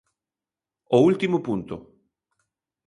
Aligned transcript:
O 0.97 0.99
último 1.09 1.37
punto. 1.47 1.75